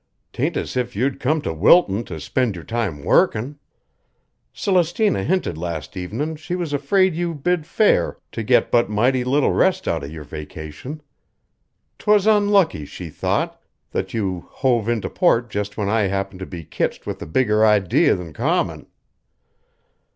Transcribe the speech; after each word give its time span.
'Tain't 0.33 0.57
as 0.57 0.75
if 0.75 0.95
you'd 0.95 1.19
come 1.19 1.43
to 1.43 1.53
Wilton 1.53 2.03
to 2.05 2.19
spend 2.19 2.55
your 2.55 2.63
time 2.63 3.03
workin'. 3.03 3.59
Celestina 4.51 5.23
hinted 5.23 5.59
last 5.59 5.95
evenin' 5.95 6.35
she 6.37 6.55
was 6.55 6.73
afraid 6.73 7.13
you 7.13 7.35
bid 7.35 7.67
fair 7.67 8.17
to 8.31 8.41
get 8.41 8.71
but 8.71 8.89
mighty 8.89 9.23
little 9.23 9.51
rest 9.53 9.87
out 9.87 10.03
of 10.03 10.11
your 10.11 10.23
vacation. 10.23 11.03
'Twas 11.99 12.25
unlucky, 12.25 12.83
she 12.83 13.11
thought, 13.11 13.61
that 13.91 14.11
you 14.11 14.47
hove 14.49 14.89
into 14.89 15.07
port 15.07 15.51
just 15.51 15.77
when 15.77 15.87
I 15.87 16.07
happened 16.07 16.39
to 16.39 16.47
be 16.47 16.63
kitched 16.65 17.05
with 17.05 17.21
a 17.21 17.27
bigger 17.27 17.63
idee 17.63 18.09
than 18.09 18.33
common." 18.33 18.87